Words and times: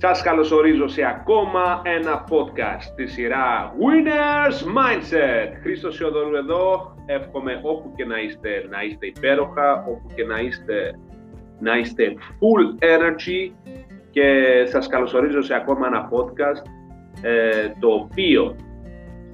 Σας 0.00 0.22
καλωσορίζω 0.22 0.88
σε 0.88 1.02
ακόμα 1.04 1.80
ένα 1.84 2.24
podcast 2.30 2.80
στη 2.80 3.06
σειρά 3.06 3.72
Winners 3.72 4.76
Mindset. 4.76 5.58
Χρήστος 5.62 5.94
Σιωδωρού 5.94 6.36
εδώ. 6.36 6.94
Εύχομαι 7.06 7.60
όπου 7.62 7.92
και 7.96 8.04
να 8.04 8.20
είστε, 8.20 8.48
να 8.70 8.82
είστε 8.82 9.06
υπέροχα, 9.06 9.84
όπου 9.88 10.14
και 10.14 10.24
να 10.24 10.38
είστε, 10.40 10.98
να 11.60 11.78
είστε 11.78 12.14
full 12.38 12.84
energy 12.84 13.52
και 14.10 14.44
σας 14.66 14.86
καλωσορίζω 14.86 15.42
σε 15.42 15.54
ακόμα 15.54 15.86
ένα 15.86 16.08
podcast 16.10 16.66
ε, 17.22 17.68
το 17.78 17.88
οποίο 17.88 18.56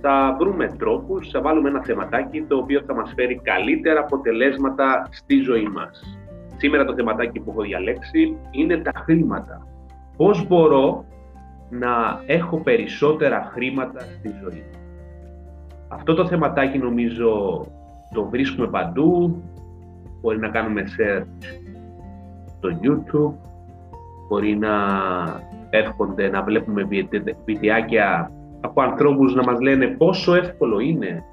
θα 0.01 0.37
βρούμε 0.39 0.77
τρόπους, 0.79 1.31
θα 1.31 1.41
βάλουμε 1.41 1.69
ένα 1.69 1.83
θεματάκι 1.83 2.43
το 2.43 2.57
οποίο 2.57 2.83
θα 2.87 2.95
μας 2.95 3.13
φέρει 3.17 3.41
καλύτερα 3.43 4.01
αποτελέσματα 4.01 5.09
στη 5.11 5.37
ζωή 5.37 5.69
μας. 5.69 6.19
Σήμερα 6.57 6.85
το 6.85 6.95
θεματάκι 6.95 7.41
που 7.41 7.51
έχω 7.51 7.63
διαλέξει 7.63 8.37
είναι 8.51 8.77
τα 8.77 8.93
χρήματα 8.95 9.74
πώς 10.17 10.47
μπορώ 10.47 11.05
να 11.71 12.23
έχω 12.27 12.59
περισσότερα 12.59 13.51
χρήματα 13.53 14.01
στη 14.01 14.35
ζωή. 14.43 14.65
Αυτό 15.89 16.15
το 16.15 16.27
θεματάκι 16.27 16.79
νομίζω 16.79 17.61
το 18.15 18.25
βρίσκουμε 18.25 18.67
παντού, 18.67 19.43
μπορεί 20.21 20.39
να 20.39 20.49
κάνουμε 20.49 20.83
search 20.99 21.45
στο 22.47 22.69
YouTube, 22.83 23.35
μπορεί 24.29 24.57
να 24.57 24.75
έρχονται 25.71 26.29
να 26.29 26.43
βλέπουμε 26.43 26.89
βιντεάκια 27.45 28.31
από 28.61 28.83
ανθρώπους 28.83 29.35
να 29.35 29.43
μας 29.43 29.61
λένε 29.61 29.87
πόσο 29.87 30.35
εύκολο 30.35 30.79
είναι 30.79 31.25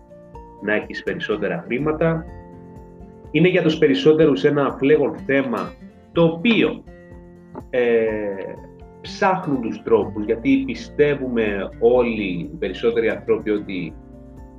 να 0.61 0.73
έχεις 0.73 1.03
περισσότερα 1.03 1.63
χρήματα. 1.65 2.25
Είναι 3.31 3.47
για 3.47 3.61
τους 3.61 3.77
περισσότερους 3.77 4.43
ένα 4.43 4.75
φλέγον 4.77 5.15
θέμα 5.25 5.73
το 6.11 6.23
οποίο 6.23 6.83
ε, 7.69 7.81
ψάχνουν 9.01 9.61
τους 9.61 9.81
τρόπους, 9.83 10.25
γιατί 10.25 10.63
πιστεύουμε 10.65 11.69
όλοι 11.79 12.23
οι 12.23 12.55
περισσότεροι 12.59 13.09
άνθρωποι 13.09 13.49
ότι 13.49 13.93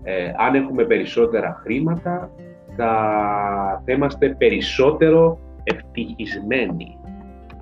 ε, 0.03 0.33
αν 0.37 0.55
έχουμε 0.55 0.85
περισσότερα 0.85 1.61
χρήματα 1.63 2.31
θα, 2.77 3.83
είμαστε 3.87 4.35
περισσότερο 4.39 5.39
ευτυχισμένοι. 5.63 6.97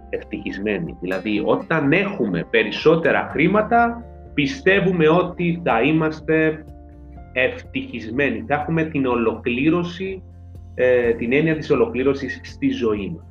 ευτυχισμένοι. 0.09 0.97
Δηλαδή 1.00 1.42
όταν 1.45 1.92
έχουμε 1.92 2.47
περισσότερα 2.50 3.28
χρήματα 3.33 4.05
πιστεύουμε 4.34 5.09
ότι 5.09 5.61
θα 5.65 5.83
είμαστε 5.83 6.65
ευτυχισμένοι. 7.33 8.44
Θα 8.47 8.55
έχουμε 8.55 8.84
την 8.84 9.06
ολοκλήρωση, 9.06 10.22
ε, 10.75 11.12
την 11.12 11.33
έννοια 11.33 11.56
της 11.56 11.70
ολοκλήρωσης 11.70 12.41
στη 12.42 12.69
ζωή 12.69 13.17
μας. 13.17 13.25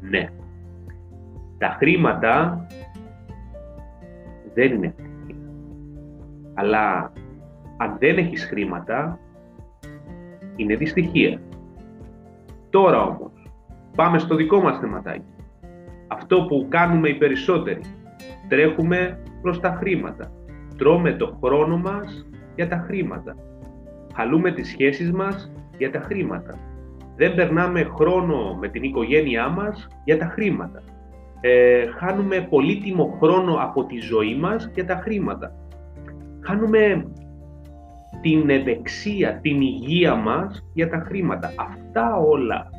Ναι, 0.00 0.28
τα 1.62 1.76
χρήματα 1.78 2.66
δεν 4.54 4.72
είναι 4.72 4.86
ευτυχία. 4.86 5.36
Αλλά 6.54 7.12
αν 7.76 7.96
δεν 7.98 8.18
έχεις 8.18 8.44
χρήματα, 8.44 9.18
είναι 10.56 10.76
δυστυχία. 10.76 11.40
Τώρα 12.70 13.02
όμως, 13.02 13.32
πάμε 13.96 14.18
στο 14.18 14.34
δικό 14.34 14.60
μας 14.60 14.78
θεματάκι. 14.78 15.34
Αυτό 16.08 16.44
που 16.44 16.66
κάνουμε 16.68 17.08
οι 17.08 17.14
περισσότεροι. 17.14 17.80
Τρέχουμε 18.48 19.22
προς 19.42 19.60
τα 19.60 19.76
χρήματα. 19.78 20.32
Τρώμε 20.76 21.12
το 21.12 21.38
χρόνο 21.44 21.76
μας 21.76 22.26
για 22.54 22.68
τα 22.68 22.76
χρήματα. 22.86 23.36
Χαλούμε 24.14 24.52
τις 24.52 24.68
σχέσεις 24.68 25.12
μας 25.12 25.52
για 25.78 25.90
τα 25.90 26.00
χρήματα. 26.00 26.58
Δεν 27.16 27.34
περνάμε 27.34 27.82
χρόνο 27.82 28.54
με 28.60 28.68
την 28.68 28.82
οικογένειά 28.82 29.48
μας 29.48 29.88
για 30.04 30.18
τα 30.18 30.26
χρήματα 30.26 30.82
ε, 31.44 31.86
χάνουμε 31.86 32.46
πολύτιμο 32.50 33.16
χρόνο 33.20 33.56
από 33.60 33.84
τη 33.84 33.98
ζωή 33.98 34.36
μας 34.36 34.70
και 34.74 34.84
τα 34.84 34.94
χρήματα. 34.94 35.52
Χάνουμε 36.40 37.06
την 38.20 38.50
ευεξία, 38.50 39.38
την 39.42 39.60
υγεία 39.60 40.14
μας 40.14 40.64
για 40.72 40.88
τα 40.88 40.98
χρήματα. 40.98 41.52
Αυτά 41.56 42.16
όλα 42.16 42.70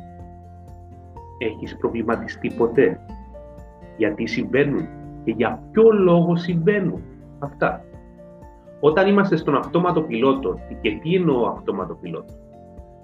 έχεις 1.38 1.76
προβληματιστεί 1.76 2.50
ποτέ; 2.56 3.00
Γιατί 3.96 4.26
συμβαίνουν 4.26 4.88
και 5.24 5.34
για 5.36 5.62
ποιο 5.70 5.90
λόγο 5.90 6.36
συμβαίνουν 6.36 7.02
αυτά; 7.38 7.84
Όταν 8.80 9.08
είμαστε 9.08 9.36
στον 9.36 9.56
αυτόματο 9.56 10.02
πιλότο, 10.02 10.58
και 10.80 10.98
τι 11.02 11.14
εννοώ 11.14 11.46
αυτόματο 11.46 11.94
πιλότο, 11.94 12.32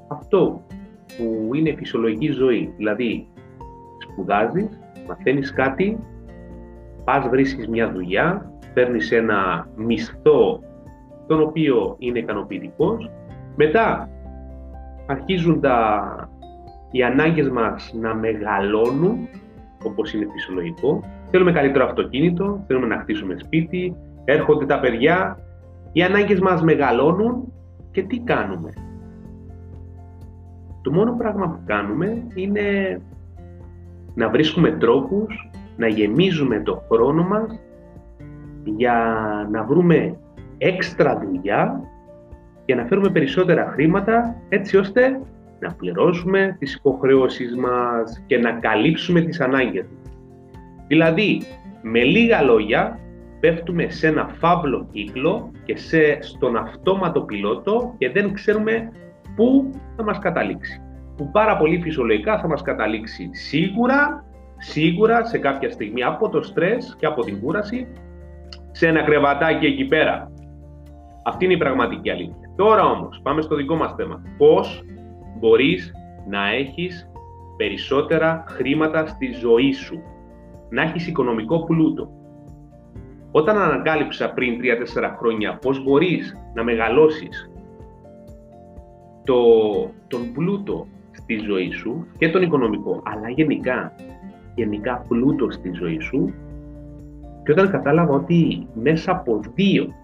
αυτό 0.08 0.62
που 1.16 1.54
είναι 1.54 1.74
φυσιολογική 1.74 2.30
ζωή, 2.30 2.72
δηλαδή 2.76 3.28
σπουδάζεις, 3.98 4.78
μαθαίνεις 5.10 5.52
κάτι, 5.52 5.98
πας 7.04 7.28
βρίσκεις 7.28 7.68
μια 7.68 7.92
δουλειά, 7.92 8.52
παίρνεις 8.74 9.12
ένα 9.12 9.68
μισθό 9.76 10.60
τον 11.26 11.42
οποίο 11.42 11.96
είναι 11.98 12.18
ικανοποιητικός. 12.18 13.10
μετά 13.56 14.08
αρχίζουν 15.06 15.60
τα, 15.60 16.28
οι 16.90 17.02
ανάγκες 17.02 17.48
μας 17.48 17.92
να 18.00 18.14
μεγαλώνουν, 18.14 19.28
όπως 19.84 20.14
είναι 20.14 20.26
φυσιολογικό. 20.32 21.02
Θέλουμε 21.30 21.52
καλύτερο 21.52 21.84
αυτοκίνητο, 21.84 22.64
θέλουμε 22.66 22.86
να 22.86 23.00
χτίσουμε 23.00 23.34
σπίτι, 23.38 23.96
έρχονται 24.24 24.66
τα 24.66 24.80
παιδιά, 24.80 25.38
οι 25.92 26.02
ανάγκες 26.02 26.40
μας 26.40 26.62
μεγαλώνουν 26.62 27.52
και 27.90 28.02
τι 28.02 28.18
κάνουμε. 28.18 28.72
Το 30.82 30.92
μόνο 30.92 31.16
πράγμα 31.16 31.48
που 31.48 31.60
κάνουμε 31.64 32.26
είναι 32.34 32.62
να 34.20 34.28
βρίσκουμε 34.28 34.70
τρόπους 34.70 35.50
να 35.76 35.88
γεμίζουμε 35.88 36.60
το 36.60 36.82
χρόνο 36.90 37.22
μας 37.22 37.60
για 38.64 38.96
να 39.50 39.64
βρούμε 39.64 40.18
έξτρα 40.58 41.18
δουλειά 41.18 41.80
για 42.64 42.76
να 42.76 42.84
φέρουμε 42.84 43.10
περισσότερα 43.10 43.70
χρήματα 43.72 44.36
έτσι 44.48 44.76
ώστε 44.76 45.20
να 45.60 45.74
πληρώσουμε 45.74 46.56
τις 46.58 46.74
υποχρεώσεις 46.74 47.56
μας 47.56 48.22
και 48.26 48.38
να 48.38 48.52
καλύψουμε 48.52 49.20
τις 49.20 49.40
ανάγκες 49.40 49.84
μας. 49.84 50.12
Δηλαδή, 50.86 51.42
με 51.82 52.02
λίγα 52.02 52.42
λόγια, 52.42 52.98
πέφτουμε 53.40 53.90
σε 53.90 54.06
ένα 54.06 54.28
φαύλο 54.38 54.88
κύκλο 54.92 55.50
και 55.64 55.76
σε, 55.76 56.22
στον 56.22 56.56
αυτόματο 56.56 57.20
πιλότο 57.20 57.94
και 57.98 58.10
δεν 58.10 58.32
ξέρουμε 58.32 58.92
πού 59.36 59.70
θα 59.96 60.04
μας 60.04 60.18
καταλήξει 60.18 60.82
που 61.20 61.30
πάρα 61.30 61.56
πολύ 61.56 61.80
φυσιολογικά 61.80 62.38
θα 62.38 62.48
μας 62.48 62.62
καταλήξει 62.62 63.30
σίγουρα, 63.32 64.24
σίγουρα 64.58 65.24
σε 65.24 65.38
κάποια 65.38 65.70
στιγμή 65.70 66.02
από 66.02 66.28
το 66.28 66.42
στρες 66.42 66.96
και 66.98 67.06
από 67.06 67.24
την 67.24 67.40
κούραση 67.40 67.86
σε 68.70 68.86
ένα 68.86 69.02
κρεβατάκι 69.02 69.66
εκεί 69.66 69.84
πέρα. 69.84 70.32
Αυτή 71.24 71.44
είναι 71.44 71.54
η 71.54 71.56
πραγματική 71.56 72.10
αλήθεια. 72.10 72.52
Τώρα 72.56 72.84
όμως 72.84 73.20
πάμε 73.22 73.42
στο 73.42 73.54
δικό 73.56 73.74
μας 73.74 73.94
θέμα. 73.96 74.22
Πώς 74.38 74.82
μπορείς 75.38 75.92
να 76.28 76.48
έχεις 76.48 77.10
περισσότερα 77.56 78.44
χρήματα 78.48 79.06
στη 79.06 79.32
ζωή 79.32 79.72
σου; 79.72 80.02
Να 80.70 80.82
έχεις 80.82 81.06
οικονομικό 81.06 81.64
πλούτο. 81.64 82.10
Όταν 83.30 83.58
ανακάλυψα 83.58 84.32
πριν 84.32 84.58
3-4 84.60 85.16
χρόνια 85.18 85.58
πώς 85.58 85.82
μπορείς 85.82 86.36
να 86.54 86.64
μεγαλώσεις 86.64 87.50
το, 89.24 89.42
τον 90.08 90.32
πλούτο 90.32 90.86
στη 91.30 91.38
ζωή 91.38 91.70
σου 91.70 92.06
και 92.18 92.28
τον 92.28 92.42
οικονομικό, 92.42 93.02
αλλά 93.04 93.28
γενικά, 93.28 93.92
γενικά 94.54 95.04
πλούτο 95.08 95.50
στη 95.50 95.70
ζωή 95.72 95.98
σου 96.00 96.34
και 97.44 97.52
όταν 97.52 97.70
κατάλαβα 97.70 98.14
ότι 98.14 98.66
μέσα 98.74 99.12
από 99.12 99.40
δύο 99.54 99.94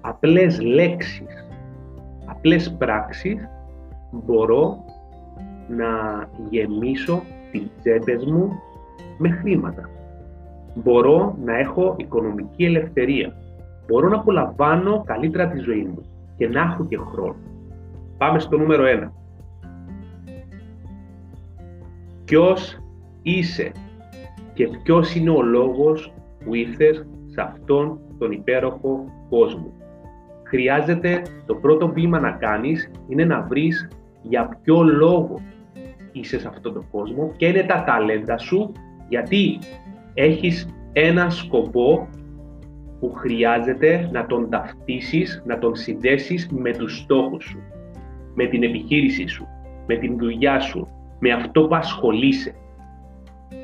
απλές 0.00 0.60
λέξεις, 0.60 1.46
απλές 2.26 2.76
πράξεις 2.78 3.48
μπορώ 4.10 4.84
να 5.68 5.86
γεμίσω 6.50 7.22
τις 7.50 7.70
τσέπες 7.80 8.24
μου 8.24 8.52
με 9.18 9.28
χρήματα. 9.28 9.90
Μπορώ 10.74 11.36
να 11.44 11.58
έχω 11.58 11.94
οικονομική 11.98 12.64
ελευθερία. 12.64 13.32
Μπορώ 13.86 14.08
να 14.08 14.16
απολαμβάνω 14.16 15.02
καλύτερα 15.06 15.48
τη 15.48 15.58
ζωή 15.58 15.84
μου 15.84 16.02
και 16.36 16.48
να 16.48 16.60
έχω 16.60 16.84
και 16.84 16.96
χρόνο. 16.96 17.36
Πάμε 18.18 18.38
στο 18.38 18.58
νούμερο 18.58 18.84
1. 19.04 19.17
Ποιος 22.28 22.78
είσαι 23.22 23.72
και 24.54 24.68
ποιος 24.82 25.14
είναι 25.14 25.30
ο 25.30 25.42
λόγος 25.42 26.12
που 26.44 26.54
ήρθες 26.54 27.06
σε 27.26 27.40
αυτόν 27.40 27.98
τον 28.18 28.32
υπέροχο 28.32 29.04
κόσμο. 29.28 29.72
Χρειάζεται 30.42 31.22
το 31.46 31.54
πρώτο 31.54 31.88
βήμα 31.88 32.20
να 32.20 32.30
κάνεις 32.30 32.90
είναι 33.08 33.24
να 33.24 33.42
βρεις 33.42 33.88
για 34.22 34.58
ποιο 34.62 34.82
λόγο 34.82 35.40
είσαι 36.12 36.38
σε 36.38 36.48
αυτόν 36.48 36.72
τον 36.72 36.84
κόσμο 36.90 37.32
και 37.36 37.46
είναι 37.46 37.62
τα 37.62 37.84
ταλέντα 37.84 38.38
σου 38.38 38.72
γιατί 39.08 39.58
έχεις 40.14 40.68
ένα 40.92 41.30
σκοπό 41.30 42.08
που 43.00 43.12
χρειάζεται 43.14 44.08
να 44.12 44.26
τον 44.26 44.50
ταυτίσεις, 44.50 45.42
να 45.46 45.58
τον 45.58 45.74
συνδέσεις 45.74 46.48
με 46.50 46.72
τους 46.72 46.96
στόχους 46.96 47.44
σου, 47.44 47.58
με 48.34 48.46
την 48.46 48.62
επιχείρησή 48.62 49.26
σου, 49.26 49.46
με 49.86 49.96
την 49.96 50.18
δουλειά 50.18 50.60
σου, 50.60 50.88
με 51.18 51.32
αυτό 51.32 51.66
που 51.66 51.74
ασχολείσαι. 51.74 52.54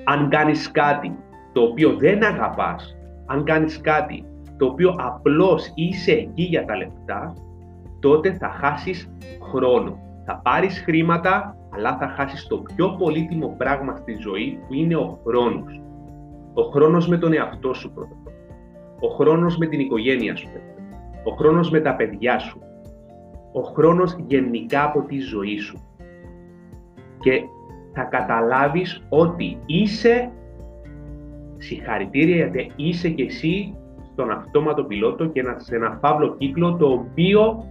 Αν 0.05 0.29
κάνεις 0.29 0.71
κάτι 0.71 1.17
το 1.53 1.63
οποίο 1.63 1.97
δεν 1.97 2.25
αγαπάς, 2.25 2.97
αν 3.27 3.45
κάνεις 3.45 3.81
κάτι 3.81 4.25
το 4.57 4.67
οποίο 4.67 4.95
απλώς 4.99 5.73
είσαι 5.75 6.13
εκεί 6.13 6.43
για 6.43 6.65
τα 6.65 6.77
λεφτά, 6.77 7.35
τότε 8.01 8.33
θα 8.33 8.49
χάσεις 8.49 9.11
χρόνο. 9.43 9.99
Θα 10.25 10.41
πάρεις 10.45 10.83
χρήματα, 10.85 11.57
αλλά 11.71 11.97
θα 11.97 12.09
χάσεις 12.09 12.47
το 12.47 12.57
πιο 12.57 12.97
πολύτιμο 12.99 13.55
πράγμα 13.59 13.97
στη 13.97 14.17
ζωή 14.21 14.59
που 14.67 14.75
είναι 14.75 14.97
ο 14.97 15.19
χρόνος. 15.27 15.81
Ο 16.55 16.63
χρόνος 16.63 17.09
με 17.09 17.19
τον 17.19 17.33
εαυτό 17.33 17.75
σου 17.75 17.93
πρώτα. 17.93 18.17
Ο 19.01 19.09
χρόνος 19.09 19.57
με 19.57 19.67
την 19.67 19.81
οικογένεια 19.81 20.37
σου. 20.37 20.49
Ο 21.25 21.31
χρόνος 21.31 21.71
με 21.71 21.81
τα 21.81 21.95
παιδιά 21.95 22.39
σου. 22.39 22.59
Ο 23.53 23.61
χρόνος 23.61 24.17
γενικά 24.27 24.85
από 24.85 25.01
τη 25.03 25.19
ζωή 25.19 25.59
σου. 25.59 25.79
Και 27.25 27.43
θα 27.93 28.03
καταλάβεις 28.03 29.03
ότι 29.09 29.59
είσαι 29.67 30.31
συγχαρητήρια 31.57 32.37
γιατί 32.37 32.73
είσαι 32.77 33.09
και 33.09 33.23
εσύ 33.23 33.77
στον 34.13 34.31
αυτόματο 34.31 34.85
πιλότο 34.85 35.27
και 35.27 35.43
σε 35.57 35.77
ένα 35.77 35.99
φαύλο 36.01 36.37
κύκλο 36.37 36.77
το 36.77 36.87
οποίο 36.87 37.65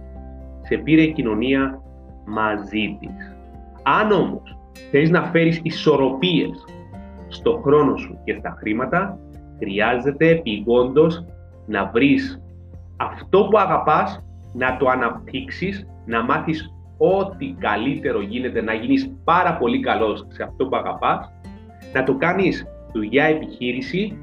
σε 0.62 0.76
πήρε 0.76 1.02
η 1.02 1.12
κοινωνία 1.12 1.82
μαζί 2.24 2.98
της. 3.00 3.36
Αν 3.82 4.10
όμως 4.10 4.56
θέλεις 4.90 5.10
να 5.10 5.22
φέρεις 5.22 5.60
ισορροπίες 5.62 6.64
στο 7.28 7.60
χρόνο 7.64 7.96
σου 7.96 8.18
και 8.24 8.36
στα 8.38 8.56
χρήματα, 8.58 9.18
χρειάζεται 9.58 10.28
επιγόντως 10.28 11.24
να 11.66 11.86
βρεις 11.86 12.42
αυτό 12.96 13.48
που 13.50 13.58
αγαπάς, 13.58 14.24
να 14.52 14.76
το 14.76 14.88
αναπτύξεις, 14.88 15.86
να 16.06 16.22
μάθεις 16.22 16.73
ό,τι 16.96 17.54
καλύτερο 17.58 18.20
γίνεται, 18.20 18.62
να 18.62 18.72
γίνεις 18.72 19.16
πάρα 19.24 19.56
πολύ 19.56 19.80
καλός 19.80 20.26
σε 20.28 20.42
αυτό 20.42 20.66
που 20.66 20.76
αγαπάς, 20.76 21.32
να 21.92 22.02
το 22.04 22.16
κάνεις 22.16 22.66
δουλειά 22.92 23.24
επιχείρηση 23.24 24.18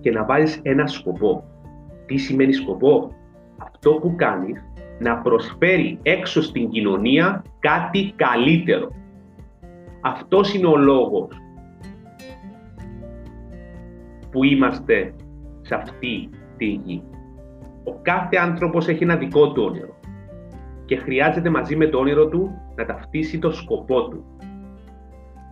και 0.00 0.10
να 0.10 0.24
βάλεις 0.24 0.60
ένα 0.62 0.86
σκοπό. 0.86 1.44
Τι 2.06 2.16
σημαίνει 2.16 2.52
σκοπό; 2.52 3.10
Αυτό 3.58 3.90
που 3.90 4.14
κάνεις 4.16 4.64
να 4.98 5.16
προσφέρει 5.16 5.98
έξω 6.02 6.42
στην 6.42 6.70
κοινωνία 6.70 7.44
κάτι 7.58 8.12
καλύτερο. 8.16 8.88
Αυτός 10.00 10.54
είναι 10.54 10.66
ο 10.66 10.76
λόγος 10.76 11.28
που 14.30 14.44
είμαστε 14.44 15.14
σε 15.60 15.74
αυτή 15.74 16.28
τη 16.56 16.66
γη. 16.66 17.02
Ο 17.84 17.94
κάθε 18.02 18.36
άνθρωπος 18.36 18.88
έχει 18.88 19.02
ένα 19.02 19.16
δικό 19.16 19.52
του 19.52 19.62
όνειρο 19.62 20.00
και 20.92 20.98
χρειάζεται 20.98 21.50
μαζί 21.50 21.76
με 21.76 21.86
το 21.86 21.98
όνειρο 21.98 22.28
του 22.28 22.50
να 22.74 22.84
ταυτίσει 22.84 23.38
το 23.38 23.52
σκοπό 23.52 24.08
του. 24.08 24.24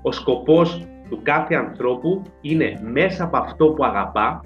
Ο 0.02 0.12
σκοπός 0.12 0.86
του 1.08 1.20
κάθε 1.22 1.54
ανθρώπου 1.54 2.22
είναι 2.40 2.80
μέσα 2.92 3.24
από 3.24 3.36
αυτό 3.36 3.68
που 3.68 3.84
αγαπά 3.84 4.44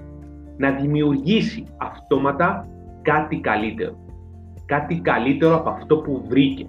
να 0.57 0.71
δημιουργήσει 0.71 1.65
αυτόματα 1.77 2.69
κάτι 3.03 3.41
καλύτερο. 3.41 3.97
Κάτι 4.67 5.01
καλύτερο 5.01 5.57
από 5.57 5.71
αυτό 5.71 5.97
που 5.97 6.25
βρήκε. 6.29 6.65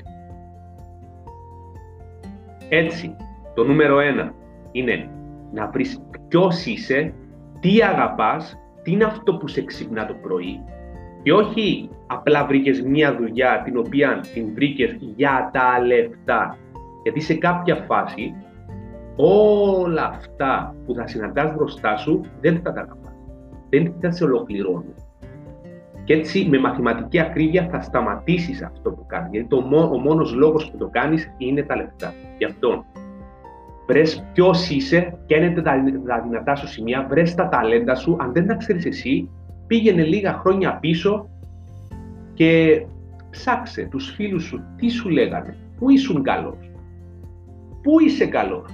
Έτσι, 2.70 3.16
το 3.54 3.64
νούμερο 3.64 4.00
ένα 4.00 4.34
είναι 4.72 5.10
να 5.54 5.68
βρεις 5.68 6.02
ποιος 6.28 6.66
είσαι, 6.66 7.14
τι 7.60 7.82
αγαπάς, 7.82 8.58
τι 8.84 8.92
είναι 8.92 9.04
αυτό 9.04 9.36
που 9.38 9.48
σε 9.48 9.64
ξυπνά 9.64 10.06
το 10.06 10.14
πρωί 10.14 10.64
και 11.26 11.34
όχι 11.34 11.90
απλά 12.08 12.46
βρήκες 12.46 12.82
μία 12.82 13.16
δουλειά 13.16 13.62
την 13.64 13.78
οποία 13.78 14.24
την 14.34 14.54
βρήκες 14.54 14.98
για 15.16 15.50
τα 15.54 15.86
λεφτά. 15.86 16.58
Γιατί 17.04 17.20
σε 17.20 17.34
κάποια 17.34 17.76
φάση 17.76 18.34
όλα 19.16 20.08
αυτά 20.16 20.76
που 20.86 20.94
θα 20.94 21.08
συναντάς 21.08 21.54
μπροστά 21.54 21.98
σου 21.98 22.22
δεν 22.42 22.62
θα 22.64 22.74
τα 22.74 22.82
αγαπάς. 22.82 23.14
Δεν 23.70 23.94
θα 24.02 24.12
σε 24.12 24.24
ολοκληρώνουν. 24.24 24.94
Και 26.04 26.14
έτσι 26.14 26.48
με 26.50 26.60
μαθηματική 26.60 27.20
ακρίβεια 27.20 27.68
θα 27.72 27.82
σταματήσεις 27.82 28.64
αυτό 28.64 28.92
που 28.92 29.06
κάνεις. 29.06 29.30
Γιατί 29.32 29.48
το, 29.48 29.58
ο 29.94 29.98
μόνος 29.98 30.34
λόγος 30.34 30.72
που 30.72 30.78
το 30.78 30.88
κάνεις 30.88 31.34
είναι 31.38 31.64
τα 31.64 31.76
λεφτά. 31.76 32.14
Γι' 32.38 32.46
αυτό 32.46 32.86
βρες 33.88 34.26
ποιος 34.34 34.70
είσαι, 34.70 35.18
ποια 35.28 35.38
είναι 35.38 35.62
τα, 35.62 35.84
τα 36.06 36.22
δυνατά 36.22 36.56
σου 36.56 36.68
σημεία, 36.68 37.06
βρες 37.10 37.36
τα 37.36 37.50
ταλέντα 37.50 37.96
σου. 37.96 38.18
Αν 38.20 38.32
δεν 38.34 38.48
τα 38.48 38.56
ξέρεις 38.56 38.86
εσύ, 38.86 39.30
πήγαινε 39.68 40.04
λίγα 40.04 40.34
χρόνια 40.34 40.78
πίσω 40.80 41.30
και 42.34 42.82
ψάξε 43.30 43.88
τους 43.92 44.12
φίλους 44.16 44.44
σου 44.44 44.64
τι 44.76 44.90
σου 44.90 45.10
λέγανε, 45.10 45.58
πού 45.80 45.90
ήσουν 45.90 46.24
καλός, 46.24 46.72
πού 47.82 48.00
είσαι 48.00 48.26
καλός. 48.26 48.70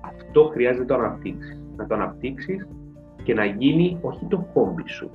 Αυτό 0.00 0.50
χρειάζεται 0.52 0.80
να 0.80 0.86
το 0.86 0.94
αναπτύξεις. 0.94 1.56
Να 1.76 1.86
το 1.86 1.94
αναπτύξεις 1.94 2.66
και 3.22 3.34
να 3.34 3.44
γίνει 3.44 3.98
όχι 4.00 4.24
το 4.24 4.46
χόμπι 4.52 4.82
σου. 4.88 5.10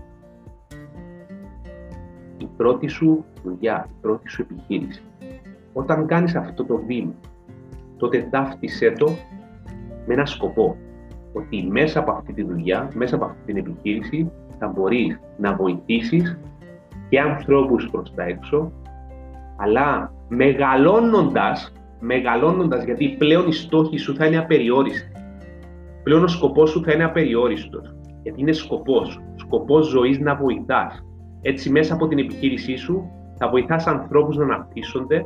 Η 2.38 2.48
πρώτη 2.58 2.88
σου 2.88 3.26
δουλειά, 3.44 3.88
η 3.90 3.94
πρώτη 4.02 4.30
σου 4.30 4.42
επιχείρηση. 4.42 5.02
Όταν 5.74 6.08
κάνεις 6.08 6.36
αυτό 6.36 6.64
το 6.66 6.78
βήμα, 6.78 7.14
τότε 7.98 8.28
ταύτισέ 8.32 8.92
το 8.92 9.10
με 10.06 10.14
ένα 10.14 10.26
σκοπό. 10.26 10.78
Ότι 11.38 11.68
μέσα 11.72 12.00
από 12.00 12.12
αυτή 12.12 12.34
τη 12.34 12.44
δουλειά, 12.44 12.92
μέσα 12.94 13.16
από 13.16 13.26
αυτή 13.26 13.46
την 13.46 13.58
επιχείρηση, 13.58 14.32
θα 14.60 14.68
μπορείς 14.68 15.20
να 15.38 15.56
βοηθήσεις 15.56 16.40
και 17.10 17.20
ανθρώπους 17.20 17.90
προς 17.92 18.14
τα 18.16 18.24
έξω, 18.24 18.72
αλλά 19.58 20.14
μεγαλώνοντας, 20.28 21.74
μεγαλώνοντας, 22.00 22.84
γιατί 22.84 23.16
πλέον 23.18 23.48
οι 23.48 23.54
στόχοι 23.54 23.98
σου 23.98 24.16
θα 24.16 24.26
είναι 24.26 24.38
απεριόριστοι. 24.38 25.12
Πλέον 26.04 26.24
ο 26.24 26.28
σκοπός 26.28 26.70
σου 26.70 26.84
θα 26.84 26.92
είναι 26.92 27.04
απεριόριστος, 27.04 27.96
γιατί 28.24 28.42
είναι 28.42 28.52
σκοπός, 28.52 29.22
σκοπός 29.36 29.88
ζωής 29.88 30.20
να 30.20 30.36
βοηθάς. 30.36 31.06
Έτσι 31.42 31.70
μέσα 31.70 31.94
από 31.94 32.08
την 32.08 32.18
επιχείρησή 32.18 32.76
σου 32.76 33.12
θα 33.38 33.50
βοηθάς 33.50 33.88
ανθρώπους 33.88 34.38
να 34.38 34.44
αναπτύσσονται, 34.44 35.26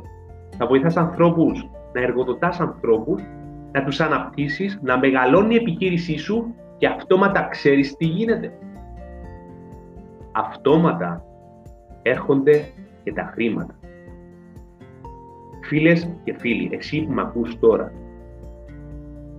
θα 0.58 0.66
βοηθάς 0.66 0.98
ανθρώπους 0.98 1.70
να 1.94 2.02
εργοδοτάς 2.02 2.60
ανθρώπους, 2.60 3.22
να 3.72 3.84
τους 3.84 4.00
αναπτύσσεις, 4.00 4.80
να 4.82 4.98
μεγαλώνει 4.98 5.54
η 5.54 5.58
επιχείρησή 5.58 6.18
σου 6.18 6.56
και 6.78 6.88
αυτόματα 6.88 7.48
ξέρεις 7.48 7.96
τι 7.96 8.06
γίνεται. 8.06 8.54
Αυτόματα 10.32 11.24
έρχονται 12.02 12.66
και 13.04 13.14
τα 13.14 13.32
χρήματα. 13.34 13.76
Φίλες 15.62 16.16
και 16.24 16.36
φίλοι, 16.38 16.70
εσύ 16.74 17.02
που 17.02 17.14
με 17.14 17.22
ακούς 17.22 17.60
τώρα, 17.60 17.92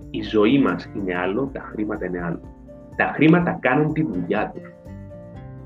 η 0.09 0.21
ζωή 0.21 0.59
μας 0.59 0.89
είναι 0.95 1.17
άλλο, 1.17 1.49
τα 1.53 1.59
χρήματα 1.61 2.05
είναι 2.05 2.23
άλλο. 2.23 2.39
Τα 2.95 3.11
χρήματα 3.15 3.57
κάνουν 3.61 3.93
τη 3.93 4.03
δουλειά 4.03 4.51
τους. 4.53 4.73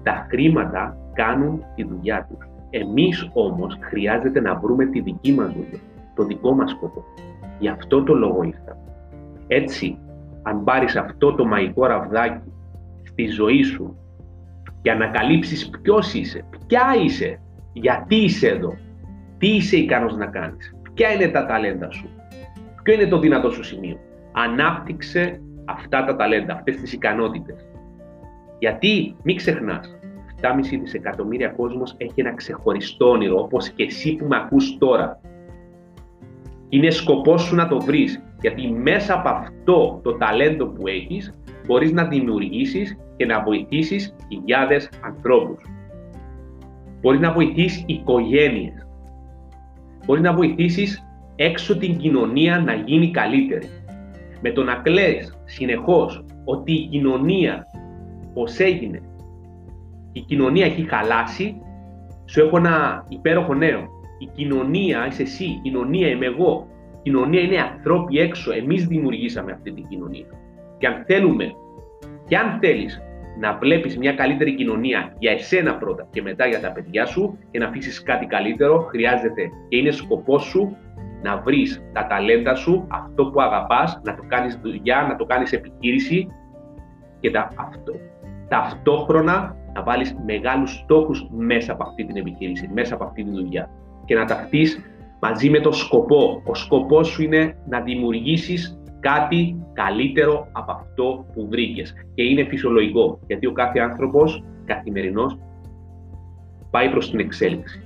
Τα 0.04 0.28
χρήματα 0.30 0.98
κάνουν 1.14 1.64
τη 1.76 1.84
δουλειά 1.84 2.28
τους. 2.30 2.48
Εμείς 2.70 3.30
όμως 3.34 3.78
χρειάζεται 3.82 4.40
να 4.40 4.56
βρούμε 4.56 4.86
τη 4.86 5.02
δική 5.02 5.34
μας 5.34 5.54
δουλειά, 5.54 5.80
το 6.18 6.24
δικό 6.24 6.54
μας 6.54 6.72
σκοπό. 6.72 7.04
Γι' 7.60 7.70
αυτό 7.70 8.04
το 8.04 8.14
λόγο 8.14 8.44
ήρθα. 8.44 8.78
Έτσι, 9.48 10.00
αν 10.44 10.64
πάρεις 10.64 10.96
αυτό 10.96 11.34
το 11.36 11.46
μαϊκό 11.46 11.86
ραβδάκι 11.86 12.52
στη 13.04 13.28
ζωή 13.28 13.64
σου 13.64 13.98
και 14.82 14.92
ανακαλύψεις 14.92 15.70
ποιος 15.70 16.14
είσαι, 16.14 16.46
ποια 16.68 16.86
είσαι, 17.04 17.40
γιατί 17.74 18.16
είσαι 18.16 18.48
εδώ, 18.48 18.74
τι 19.38 19.48
είσαι 19.48 19.78
ικανός 19.78 20.16
να 20.16 20.26
κάνεις, 20.26 20.76
ποια 20.94 21.14
είναι 21.14 21.28
τα 21.28 21.46
ταλέντα 21.46 21.92
σου, 21.92 22.10
ποιο 22.84 22.94
είναι 22.94 23.08
το 23.08 23.20
δυνατό 23.20 23.52
σου 23.52 23.64
σημείο. 23.64 23.98
Ανάπτυξε 24.32 25.42
αυτά 25.66 26.06
τα 26.06 26.16
ταλέντα, 26.16 26.54
αυτές 26.54 26.76
τις 26.76 26.94
ικανότητες. 26.94 27.66
Γιατί, 28.60 29.16
μην 29.24 29.36
ξεχνάς, 29.36 29.98
7,5 30.42 30.80
δισεκατομμύρια 30.82 31.50
κόσμος 31.50 31.96
έχει 31.98 32.14
ένα 32.16 32.34
ξεχωριστό 32.34 33.10
όνειρο, 33.10 33.40
όπως 33.40 33.70
και 33.70 33.84
εσύ 33.84 34.16
που 34.16 34.26
με 34.26 34.36
ακούς 34.36 34.78
τώρα. 34.78 35.20
Είναι 36.70 36.90
σκοπός 36.90 37.42
σου 37.42 37.56
να 37.56 37.68
το 37.68 37.80
βρεις, 37.80 38.24
γιατί 38.42 38.68
μέσα 38.68 39.14
από 39.14 39.30
αυτό 39.30 40.00
το 40.04 40.18
ταλέντο 40.18 40.66
που 40.66 40.88
έχεις, 40.88 41.34
μπορείς 41.66 41.92
να 41.92 42.06
δημιουργήσεις 42.06 42.98
και 43.18 43.26
να 43.26 43.44
βοηθήσεις 43.44 44.16
χιλιάδες 44.28 44.90
ανθρώπους. 45.02 45.62
Μπορείς 47.02 47.20
να 47.20 47.32
βοηθήσεις 47.32 47.84
οικογένειες. 47.86 48.88
Μπορείς 50.06 50.24
να 50.24 50.34
βοηθήσεις 50.34 51.08
έξω 51.36 51.78
την 51.78 51.98
κοινωνία 51.98 52.60
να 52.60 52.74
γίνει 52.74 53.12
καλύτερη. 53.12 53.68
Με 54.42 54.52
το 54.52 54.64
να 54.64 54.76
κλαις 54.76 55.38
συνεχώς 55.46 56.26
ότι 56.46 56.74
η 56.74 56.88
κοινωνία 56.88 57.66
πώς 58.34 58.60
έγινε, 58.60 59.02
η 60.12 60.20
κοινωνία 60.20 60.66
έχει 60.66 60.88
χαλάσει, 60.88 61.62
σου 62.26 62.42
έχω 62.42 62.58
ένα 62.58 63.06
υπέροχο 63.10 63.54
νέο. 63.54 63.88
Η 64.18 64.26
κοινωνία 64.36 65.08
είσαι 65.08 65.22
εσύ, 65.22 65.44
η 65.44 65.60
κοινωνία 65.64 66.08
είμαι 66.08 66.26
εγώ. 66.26 66.68
Η 66.92 67.10
κοινωνία 67.10 67.42
είναι 67.42 67.62
ανθρώποι 67.62 68.20
έξω, 68.20 68.54
εμείς 68.54 68.88
δημιουργήσαμε 68.88 69.52
αυτή 69.52 69.72
την 69.72 69.88
κοινωνία. 69.88 70.26
Και 70.78 70.88
αν 70.88 71.04
θέλουμε, 71.06 71.52
και 72.28 72.38
αν 72.38 72.58
θέλεις 72.62 73.02
να 73.40 73.58
βλέπεις 73.58 73.98
μια 73.98 74.14
καλύτερη 74.14 74.56
κοινωνία 74.56 75.14
για 75.20 75.32
εσένα 75.32 75.76
πρώτα 75.76 76.08
και 76.12 76.22
μετά 76.22 76.46
για 76.46 76.60
τα 76.60 76.72
παιδιά 76.72 77.06
σου 77.06 77.38
και 77.52 77.60
να 77.60 77.68
αφήσεις 77.68 78.04
κάτι 78.04 78.26
καλύτερο, 78.26 78.80
χρειάζεται 78.80 79.50
και 79.70 79.78
είναι 79.78 79.92
σκοπός 79.92 80.44
σου 80.44 80.78
να 81.22 81.38
βρεις 81.38 81.84
τα 81.94 82.08
ταλέντα 82.08 82.56
σου, 82.56 82.88
αυτό 82.88 83.26
που 83.26 83.42
αγαπάς, 83.42 84.02
να 84.04 84.16
το 84.16 84.24
κάνεις 84.28 84.60
δουλειά, 84.62 85.06
να 85.10 85.16
το 85.16 85.26
κάνεις 85.26 85.54
επιχείρηση 85.54 86.28
και 87.20 87.32
τα, 87.32 87.48
αυτό, 87.56 87.94
ταυτόχρονα 88.48 89.56
να 89.74 89.84
βάλεις 89.84 90.16
μεγάλους 90.26 90.74
στόχους 90.74 91.28
μέσα 91.32 91.72
από 91.72 91.84
αυτή 91.84 92.06
την 92.06 92.18
επιχείρηση, 92.18 92.70
μέσα 92.74 92.94
από 92.94 93.04
αυτή 93.04 93.24
τη 93.24 93.30
δουλειά 93.30 93.70
και 94.08 94.16
να 94.16 94.26
ταυτείς 94.26 94.82
μαζί 95.22 95.50
με 95.50 95.60
το 95.60 95.72
σκοπό. 95.72 96.42
Ο 96.46 96.56
σκοπός 96.56 97.08
σου 97.08 97.24
είναι 97.24 97.56
να 97.70 97.82
δημιουργήσεις 97.82 98.82
κάτι 99.00 99.66
καλύτερο 99.74 100.48
από 100.52 100.72
αυτό 100.72 101.26
που 101.34 101.48
βρήκες. 101.50 101.94
Και 102.14 102.24
είναι 102.24 102.44
φυσιολογικό, 102.44 103.20
γιατί 103.28 103.48
ο 103.48 103.52
κάθε 103.52 103.80
άνθρωπος 103.80 104.44
καθημερινός 104.66 105.38
πάει 106.72 106.90
προς 106.90 107.10
την 107.10 107.20
εξέλιξη. 107.20 107.82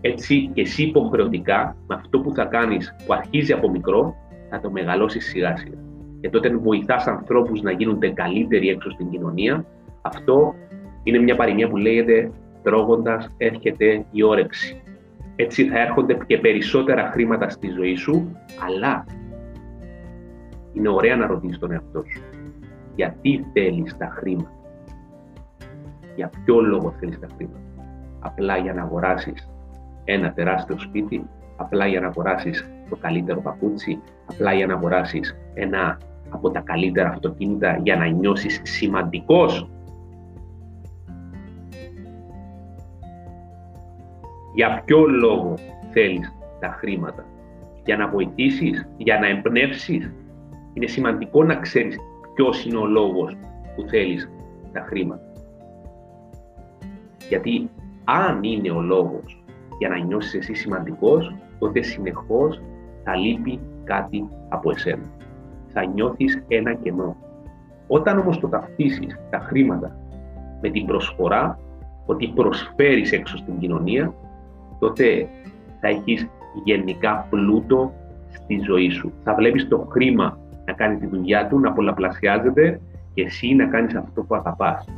Έτσι 0.00 0.50
και 0.54 0.60
εσύ 0.60 0.82
υποχρεωτικά 0.82 1.76
με 1.86 1.94
αυτό 1.94 2.20
που 2.20 2.34
θα 2.34 2.44
κάνεις 2.44 2.94
που 3.06 3.12
αρχίζει 3.12 3.52
από 3.52 3.70
μικρό 3.70 4.14
θα 4.50 4.60
το 4.60 4.70
μεγαλώσεις 4.70 5.24
σιγά 5.24 5.56
σιγά. 5.56 5.78
Και 6.20 6.30
τότε 6.30 6.56
βοηθάς 6.56 7.06
ανθρώπους 7.06 7.62
να 7.62 7.70
γίνονται 7.70 8.08
καλύτεροι 8.10 8.68
έξω 8.68 8.90
στην 8.90 9.10
κοινωνία. 9.10 9.64
Αυτό 10.02 10.54
είναι 11.02 11.18
μια 11.18 11.36
παροιμία 11.36 11.68
που 11.68 11.76
λέγεται 11.76 12.30
«Τρώγοντας 12.62 13.34
έρχεται 13.36 14.04
η 14.10 14.22
όρεξη». 14.22 14.82
Έτσι 15.42 15.68
θα 15.68 15.78
έρχονται 15.78 16.18
και 16.26 16.38
περισσότερα 16.38 17.10
χρήματα 17.10 17.48
στη 17.48 17.68
ζωή 17.68 17.94
σου, 17.94 18.36
αλλά 18.66 19.04
είναι 20.72 20.88
ωραία 20.88 21.16
να 21.16 21.26
ρωτήσεις 21.26 21.58
τον 21.58 21.72
εαυτό 21.72 22.04
σου. 22.12 22.22
Γιατί 22.94 23.46
θέλεις 23.52 23.96
τα 23.96 24.08
χρήματα; 24.12 24.50
Για 26.14 26.30
ποιο 26.44 26.60
λόγο 26.60 26.94
θέλεις 27.00 27.18
τα 27.18 27.26
χρήματα; 27.36 27.60
Απλά 28.20 28.56
για 28.56 28.74
να 28.74 28.82
αγοράσεις 28.82 29.48
ένα 30.04 30.32
τεράστιο 30.32 30.78
σπίτι, 30.78 31.26
απλά 31.56 31.86
για 31.86 32.00
να 32.00 32.06
αγοράσεις 32.06 32.70
το 32.88 32.96
καλύτερο 32.96 33.40
παπούτσι, 33.40 33.98
απλά 34.26 34.52
για 34.52 34.66
να 34.66 34.74
αγοράσεις 34.74 35.36
ένα 35.54 35.98
από 36.30 36.50
τα 36.50 36.60
καλύτερα 36.60 37.08
αυτοκίνητα 37.08 37.78
για 37.82 37.96
να 37.96 38.06
νιώσεις 38.06 38.60
σημαντικός. 38.64 39.70
Για 44.54 44.82
ποιο 44.84 45.06
λόγο 45.06 45.54
θέλεις 45.90 46.32
τα 46.60 46.68
χρήματα; 46.68 47.24
Για 47.84 47.96
να 47.96 48.08
βοηθήσεις, 48.08 48.88
για 48.96 49.18
να 49.18 49.26
εμπνεύσεις; 49.26 50.12
Είναι 50.72 50.86
σημαντικό 50.86 51.44
να 51.44 51.54
ξέρεις 51.54 51.98
ποιος 52.34 52.64
είναι 52.64 52.76
ο 52.76 52.86
λόγος 52.86 53.36
που 53.74 53.88
θέλεις 53.88 54.30
τα 54.72 54.80
χρήματα. 54.80 55.32
Γιατί 57.28 57.70
αν 58.04 58.42
είναι 58.42 58.70
ο 58.70 58.80
λόγος 58.80 59.44
για 59.78 59.88
να 59.88 59.98
νιώσεις 59.98 60.34
εσύ 60.34 60.54
σημαντικός, 60.54 61.34
τότε 61.58 61.82
συνεχώς 61.82 62.62
θα 63.04 63.16
λείπει 63.16 63.60
κάτι 63.84 64.28
από 64.48 64.70
εσένα. 64.70 65.10
Θα 65.68 65.84
νιώθεις 65.84 66.44
ένα 66.48 66.74
κενό. 66.74 67.16
Όταν 67.86 68.18
όμως 68.18 68.38
το 68.38 68.48
ταυτίσεις 68.48 69.18
τα 69.30 69.38
χρήματα 69.38 69.96
με 70.60 70.70
την 70.70 70.86
προσφορά, 70.86 71.58
ότι 72.06 72.32
προσφέρεις 72.34 73.12
έξω 73.12 73.36
στην 73.36 73.58
κοινωνία, 73.58 74.14
τότε 74.82 75.28
θα 75.80 75.88
έχεις 75.88 76.28
γενικά 76.64 77.26
πλούτο 77.30 77.92
στη 78.28 78.58
ζωή 78.66 78.90
σου. 78.90 79.12
Θα 79.24 79.34
βλέπεις 79.34 79.68
το 79.68 79.86
χρήμα 79.90 80.38
να 80.64 80.72
κάνει 80.72 80.98
τη 80.98 81.06
δουλειά 81.06 81.46
του, 81.46 81.60
να 81.60 81.72
πολλαπλασιάζεται 81.72 82.80
και 83.14 83.22
εσύ 83.22 83.54
να 83.54 83.66
κάνεις 83.66 83.94
αυτό 83.94 84.22
που 84.22 84.34
αγαπάς 84.34 84.88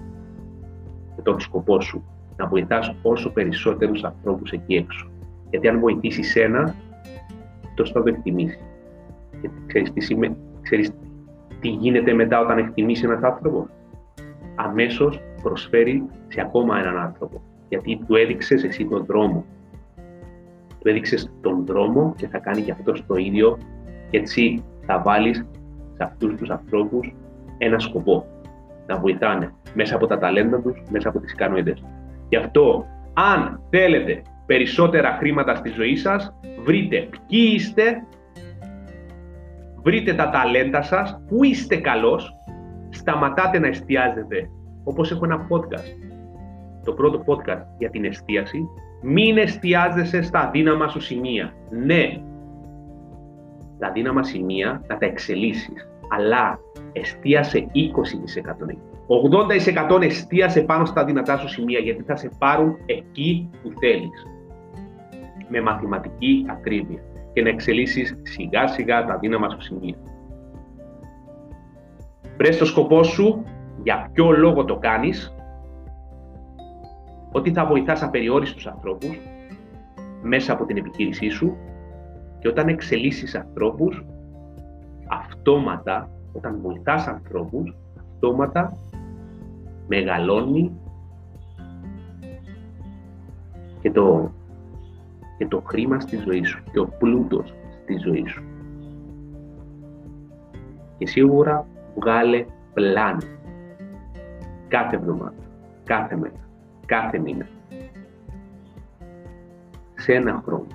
με 1.17 1.23
τον 1.23 1.41
σκοπό 1.41 1.81
σου 1.81 2.05
να 2.37 2.47
βοηθάς 2.47 2.95
όσο 3.03 3.31
περισσότερους 3.33 4.05
ανθρώπους 4.05 4.50
εκεί 4.50 4.75
έξω. 4.75 5.11
Γιατί 5.50 5.69
αν 5.69 5.81
βοηθήσεις 5.81 6.37
ένα, 6.37 6.75
αυτός 7.64 7.91
θα 7.91 8.03
το 8.03 8.09
εκτιμήσει. 8.09 8.59
Και 9.41 9.50
ξέρεις 9.67 9.93
τι, 9.93 10.00
σημα... 10.00 10.37
ξέρεις 10.62 10.93
τι 11.61 11.69
γίνεται 11.69 12.12
μετά 12.12 12.41
όταν 12.41 12.59
εκτιμήσει 12.59 13.05
ένας 13.05 13.23
άνθρωπος; 13.23 13.67
Αμέσως 14.55 15.21
προσφέρει 15.43 16.05
σε 16.29 16.41
ακόμα 16.41 16.79
έναν 16.79 16.99
άνθρωπο. 16.99 17.43
Γιατί 17.69 18.00
του 18.07 18.14
έδειξες 18.14 18.64
εσύ 18.64 18.85
τον 18.85 19.05
δρόμο. 19.05 19.45
Του 20.85 20.91
έδειξες 20.91 21.31
τον 21.41 21.67
δρόμο 21.67 22.14
και 22.17 22.29
θα 22.29 22.38
κάνει 22.38 22.62
και 22.62 22.73
αυτός 22.73 23.07
το 23.07 23.14
ίδιο 23.14 23.59
και 24.11 24.19
έτσι 24.19 24.64
θα 24.87 25.03
βάλεις 25.03 25.47
σε 25.97 26.05
αυτούς 26.05 26.35
τους 26.35 26.50
ανθρώπους 26.50 27.14
ένα 27.59 27.79
σκοπό. 27.79 28.26
Να 28.87 28.99
βοηθάνε 28.99 29.55
μέσα 29.75 29.95
από 29.95 30.07
τα 30.07 30.19
ταλέντα 30.19 30.61
τους, 30.61 30.83
μέσα 30.91 31.09
από 31.09 31.21
τις 31.21 31.33
ικανότητες 31.33 31.81
τους. 31.81 31.88
Γι' 32.29 32.37
αυτό, 32.37 32.87
αν 33.12 33.61
θέλετε 33.71 34.23
περισσότερα 34.47 35.17
χρήματα 35.19 35.55
στη 35.55 35.69
ζωή 35.69 35.97
σας, 35.97 36.35
βρείτε 36.64 37.09
ποιοι 37.29 37.53
είστε, 37.55 38.07
βρείτε 39.83 40.14
τα 40.14 40.31
ταλέντα 40.31 40.83
σας, 40.83 41.21
πού 41.29 41.45
είστε 41.45 41.76
καλός, 41.76 42.35
σταματάτε 42.91 43.59
να 43.59 43.67
εστιάζετε, 43.67 44.49
όπως 44.85 45.11
έχω 45.11 45.25
ένα 45.25 45.47
podcast, 45.49 46.14
το 46.85 46.93
πρώτο 46.93 47.23
podcast 47.26 47.64
για 47.79 47.91
την 47.91 48.05
εστίαση, 48.05 48.69
μην 49.06 49.38
εστιάζεσαι 49.38 50.23
στα 50.23 50.50
δύναμα 50.52 50.88
σου 50.88 51.00
σημεία. 51.00 51.52
Ναι, 51.70 52.20
τα 53.78 53.92
δύναμα 53.92 54.23
σημεία 54.23 54.82
θα 54.87 54.96
τα 54.99 55.06
εξελίσσεις, 55.06 55.88
αλλά 56.08 56.58
εστίασε 56.92 57.58
20% 57.58 58.68
εκεί. 58.68 58.78
80% 59.99 60.02
εστίασε 60.02 60.61
πάνω 60.61 60.84
στα 60.84 61.04
δυνατά 61.04 61.37
σου 61.37 61.49
σημεία 61.49 61.78
γιατί 61.78 62.02
θα 62.02 62.16
σε 62.16 62.30
πάρουν 62.38 62.76
εκεί 62.87 63.50
που 63.62 63.73
θέλεις 63.80 64.26
με 65.49 65.61
μαθηματική 65.61 66.46
ακρίβεια 66.49 67.02
και 67.32 67.42
να 67.42 67.49
εξελίσσεις 67.49 68.20
σιγά 68.23 68.66
σιγά 68.66 69.04
τα 69.04 69.18
δύναμα 69.18 69.50
σου 69.50 69.61
σημεία. 69.61 69.96
Βρες 72.37 72.58
το 72.58 72.64
σκοπό 72.64 73.02
σου, 73.02 73.44
για 73.82 74.11
ποιο 74.12 74.30
λόγο 74.30 74.64
το 74.64 74.76
κάνεις, 74.76 75.34
ότι 77.37 77.53
θα 77.53 77.67
βοηθάς 77.67 78.03
απεριόριστους 78.03 78.67
ανθρώπους 78.67 79.21
μέσα 80.23 80.53
από 80.53 80.64
την 80.64 80.76
επιχείρησή 80.76 81.29
σου 81.29 81.57
και 82.38 82.49
όταν 82.49 82.69
εξελίσσεις 82.69 83.35
ανθρώπους, 83.35 84.05
αυτόματα, 85.09 86.11
όταν 86.33 86.59
βοηθάς 86.62 87.07
ανθρώπους, 87.07 87.75
αυτόματα 87.99 88.76
μεγαλώνει 89.87 90.73
και 93.81 93.91
το, 93.91 94.31
και 95.38 95.47
το 95.47 95.62
χρήμα 95.67 96.00
στη 96.00 96.17
ζωή 96.17 96.45
σου 96.45 96.62
και 96.73 96.79
ο 96.79 96.87
πλούτος 96.99 97.55
στη 97.83 97.97
ζωή 97.97 98.25
σου. 98.26 98.43
Και 100.99 101.07
σίγουρα 101.07 101.67
βγάλε 101.95 102.45
πλάνο 102.75 103.23
κάθε 104.69 104.97
εβδομάδα, 104.97 105.43
κάθε 105.85 106.17
μέρα, 106.17 106.43
κάθε 106.87 107.19
μήνα. 107.19 107.47
Σε 109.95 110.12
ένα 110.12 110.43
χρόνο. 110.45 110.67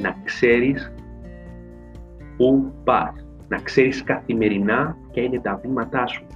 Να 0.00 0.16
ξέρεις 0.24 0.92
πού 2.36 2.72
πας. 2.84 3.24
Να 3.48 3.56
ξέρεις 3.56 4.02
καθημερινά 4.02 4.96
ποια 5.12 5.22
είναι 5.22 5.40
τα 5.40 5.56
βήματά 5.62 6.06
σου. 6.06 6.26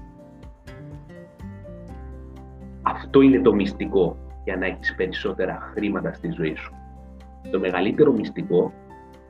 Αυτό 2.82 3.20
είναι 3.20 3.40
το 3.40 3.54
μυστικό 3.54 4.16
για 4.44 4.56
να 4.56 4.66
έχεις 4.66 4.94
περισσότερα 4.94 5.58
χρήματα 5.74 6.12
στη 6.12 6.30
ζωή 6.30 6.54
σου. 6.54 6.74
Το 7.50 7.58
μεγαλύτερο 7.58 8.12
μυστικό 8.12 8.72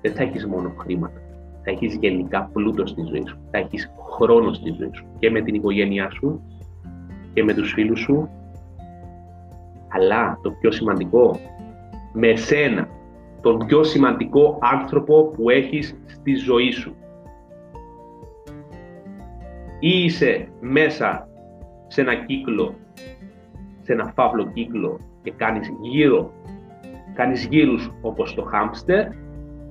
δεν 0.01 0.13
θα 0.13 0.23
έχεις 0.23 0.47
μόνο 0.47 0.73
χρήματα. 0.79 1.21
Θα 1.65 1.71
έχεις 1.71 1.95
γενικά 1.95 2.51
πλούτο 2.53 2.87
στη 2.87 3.03
ζωή 3.03 3.23
σου. 3.27 3.39
Θα 3.51 3.59
έχεις 3.59 3.93
χρόνο 4.11 4.53
στη 4.53 4.71
ζωή 4.71 4.91
σου. 4.93 5.07
Και 5.19 5.31
με 5.31 5.41
την 5.43 5.55
οικογένειά 5.55 6.11
σου 6.11 6.43
και 7.33 7.45
με 7.45 7.55
τους 7.55 7.73
φίλους 7.73 8.01
σου. 8.01 8.29
Αλλά 9.93 10.39
το 10.43 10.51
πιο 10.51 10.71
σημαντικό, 10.71 11.41
με 12.13 12.37
σένα. 12.37 12.89
Τον 13.41 13.67
πιο 13.67 13.85
σημαντικό 13.85 14.59
άνθρωπο 14.61 15.25
που 15.25 15.51
έχεις 15.51 16.03
στη 16.07 16.35
ζωή 16.35 16.71
σου. 16.71 16.95
Ή 19.79 20.05
είσαι 20.05 20.49
μέσα 20.61 21.29
σε 21.87 22.01
ένα 22.01 22.15
κύκλο 22.15 22.75
σε 23.83 23.93
ένα 23.93 24.13
φαύλο 24.15 24.51
κύκλο 24.55 24.99
και 25.23 25.33
κάνεις 25.37 25.73
γύρω, 25.81 26.33
κάνεις 27.15 27.47
γύρους 27.51 27.91
όπως 28.01 28.35
το 28.35 28.43
χάμστερ, 28.43 29.07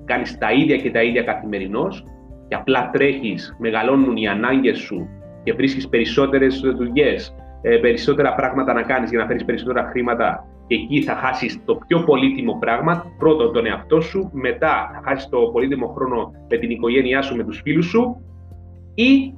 κάνεις 0.06 0.38
τα 0.38 0.52
ίδια 0.52 0.78
και 0.78 0.92
τα 0.92 1.04
ίδια 1.04 1.24
καθημερινώς 1.24 2.06
και 2.48 2.56
απλά 2.56 2.90
τρέχεις, 2.90 3.56
μεγαλώνουν 3.60 4.16
οι 4.16 4.28
ανάγκες 4.28 4.80
σου 4.80 5.10
και 5.44 5.54
βρίσκεις 5.54 5.88
περισσότερες 5.88 6.60
δουλειές, 6.60 7.36
ε, 7.62 7.78
περισσότερα 7.78 8.36
πράγματα 8.36 8.74
να 8.74 8.82
κάνεις 8.82 9.10
για 9.10 9.20
να 9.20 9.26
φέρεις 9.26 9.46
περισσότερα 9.46 9.84
χρήματα 9.84 10.46
και 10.68 10.76
εκεί 10.76 11.02
θα 11.02 11.16
χάσεις 11.16 11.60
το 11.66 11.76
πιο 11.88 12.04
πολύτιμο 12.04 12.58
πράγμα, 12.60 13.06
πρώτον 13.18 13.54
τον 13.54 13.66
εαυτό 13.66 14.02
σου, 14.02 14.30
μετά 14.34 14.92
θα 14.94 15.02
χάσεις 15.06 15.30
το 15.30 15.38
πολύτιμο 15.38 15.88
χρόνο 15.88 16.32
με 16.50 16.58
την 16.58 16.70
οικογένειά 16.70 17.22
σου, 17.22 17.36
με 17.36 17.44
τους 17.44 17.62
φίλους 17.64 17.86
σου 17.86 18.22
ή 18.94 19.34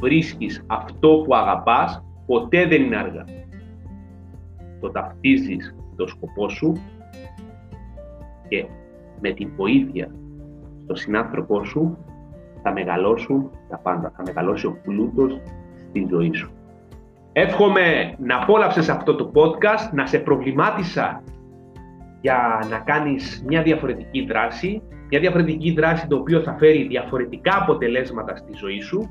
βρίσκεις 0.00 0.64
αυτό 0.66 1.22
που 1.26 1.34
αγαπάς 1.34 2.00
Ποτέ 2.26 2.66
δεν 2.66 2.82
είναι 2.82 2.96
αργά. 2.96 3.24
Το 4.80 4.90
ταυτίζεις 4.90 5.74
το 5.96 6.06
σκοπό 6.06 6.48
σου 6.48 6.72
και 8.48 8.66
με 9.20 9.30
την 9.30 9.50
βοήθεια 9.56 10.14
στον 10.84 10.96
συνάνθρωπό 10.96 11.64
σου 11.64 11.98
θα 12.62 12.72
μεγαλώσουν 12.72 13.50
τα 13.68 13.78
πάντα. 13.78 14.12
Θα 14.16 14.22
μεγαλώσει 14.26 14.66
ο 14.66 14.78
πλούτος 14.82 15.40
στη 15.88 16.06
ζωή 16.10 16.32
σου. 16.34 16.50
Εύχομαι 17.38 18.14
να 18.18 18.36
απόλαυσες 18.42 18.88
αυτό 18.88 19.14
το 19.14 19.30
podcast, 19.34 19.92
να 19.92 20.06
σε 20.06 20.18
προβλημάτισα 20.18 21.22
για 22.20 22.66
να 22.70 22.78
κάνεις 22.78 23.44
μια 23.46 23.62
διαφορετική 23.62 24.26
δράση, 24.26 24.82
μια 25.10 25.20
διαφορετική 25.20 25.72
δράση 25.72 26.06
το 26.06 26.16
οποίο 26.16 26.40
θα 26.40 26.56
φέρει 26.58 26.86
διαφορετικά 26.86 27.56
αποτελέσματα 27.60 28.36
στη 28.36 28.52
ζωή 28.56 28.80
σου 28.80 29.08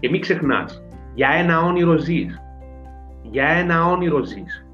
και 0.00 0.10
μην 0.10 0.20
ξεχνάς, 0.20 0.84
για 1.14 1.28
ένα 1.28 1.60
όνειρο 1.60 1.96
ζεις. 1.96 2.40
Για 3.22 3.46
ένα 3.46 3.86
όνειρο 3.86 4.24
ζεις. 4.24 4.66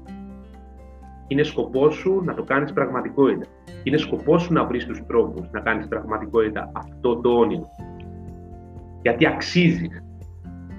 Είναι 1.27 1.43
σκοπός 1.43 1.95
σου 1.95 2.21
να 2.25 2.33
το 2.33 2.43
κάνεις 2.43 2.73
πραγματικότητα. 2.73 3.45
Είναι 3.83 3.97
σκοπός 3.97 4.41
σου 4.41 4.53
να 4.53 4.65
βρεις 4.65 4.85
τους 4.85 5.05
τρόπους 5.07 5.49
να 5.51 5.59
κάνεις 5.59 5.87
πραγματικότητα 5.87 6.71
αυτό 6.73 7.15
το 7.15 7.29
όνειρο. 7.29 7.69
Γιατί 9.01 9.27
αξίζεις. 9.27 10.03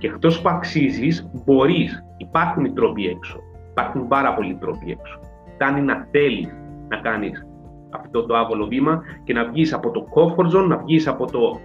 Και 0.01 0.07
εκτός 0.07 0.41
που 0.41 0.49
αξίζεις, 0.49 1.31
μπορείς. 1.45 2.05
Υπάρχουν 2.17 2.65
οι 2.65 2.73
τρόποι 2.73 3.07
έξω. 3.07 3.39
Υπάρχουν 3.71 4.09
πάρα 4.09 4.35
πολλοί 4.35 4.57
τρόποι 4.61 4.91
έξω. 4.91 5.21
Φτάνει 5.55 5.81
να 5.81 6.07
θέλεις 6.11 6.57
να 6.89 6.97
κάνεις 6.97 7.47
αυτό 7.91 8.27
το 8.27 8.37
άβολο 8.37 8.67
βήμα 8.67 9.03
και 9.25 9.33
να 9.33 9.45
βγεις 9.45 9.73
από 9.73 9.91
το 9.91 10.07
comfort 10.15 10.47
zone, 10.57 10.69
να 10.69 10.77
βγεις 10.77 11.07
από 11.07 11.31
το 11.31 11.61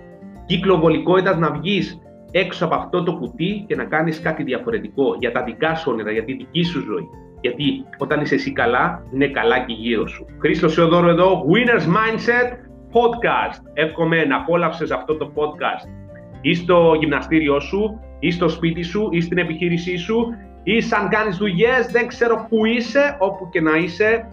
κύκλο 0.46 0.78
βολικότητας, 0.78 1.38
να 1.38 1.52
βγεις 1.52 2.00
έξω 2.32 2.66
από 2.66 2.76
αυτό 2.76 3.04
το 3.04 3.18
κουτί 3.18 3.66
και 3.68 3.76
να 3.76 3.84
κάνεις 3.84 4.22
κάτι 4.22 4.44
διαφορετικό 4.44 5.16
για 5.20 5.32
τα 5.32 5.44
δικά 5.44 5.76
σου 5.76 5.92
όνειρα, 5.92 6.12
για 6.12 6.24
τη 6.24 6.34
δική 6.34 6.64
σου 6.64 6.82
ζωή. 6.82 7.08
Γιατί 7.42 7.64
όταν 7.98 8.22
είσαι 8.22 8.36
εσύ 8.36 8.52
καλά, 8.52 9.04
είναι 9.14 9.28
καλά 9.28 9.60
και 9.60 9.74
γύρω 9.74 10.08
σου. 10.08 10.26
Χρήστος 10.40 10.74
Σεοδόρο 10.74 11.10
εδώ, 11.10 11.46
Winners 11.52 11.86
Mindset 11.96 12.52
Podcast. 12.92 13.62
Εύχομαι 13.74 14.26
να 14.26 14.36
απόλαυσες 14.36 14.92
αυτό 14.92 15.18
το 15.18 15.32
podcast 15.36 16.05
ή 16.46 16.54
στο 16.54 16.94
γυμναστήριό 17.00 17.60
σου, 17.60 18.00
ή 18.20 18.32
στο 18.32 18.50
σπίτι 18.50 18.84
σου, 18.84 19.10
ή 19.12 19.22
στην 19.22 19.38
επιχείρησή 19.38 19.98
σου, 19.98 20.28
ή 20.64 20.82
σαν 20.82 21.10
κάνεις 21.10 21.38
δουλειές, 21.38 21.88
δεν 21.88 22.08
ξέρω 22.08 22.46
που 22.50 22.66
είσαι, 22.66 23.18
όπου 23.20 23.50
και 23.50 23.62
να 23.62 23.78
είσαι, 23.78 24.30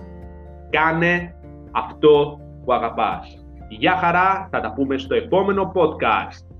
κάνε 0.71 1.35
αυτό 1.71 2.41
που 2.65 2.73
αγαπάς. 2.73 3.45
Γεια 3.69 3.97
χαρά, 3.97 4.49
θα 4.51 4.61
τα 4.61 4.73
πούμε 4.73 4.99
στο 4.99 5.15
επόμενο 5.15 5.73
podcast. 5.75 6.52